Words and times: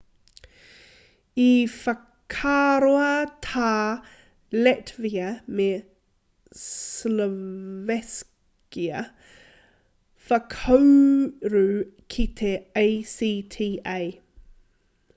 i 1.41 1.49
whakaroa 1.73 3.09
tā 3.47 3.73
latvia 4.67 5.27
me 5.59 5.67
slovakia 6.61 9.03
whakauru 10.31 11.65
ki 12.15 12.25
te 12.41 12.53
acta 12.87 14.03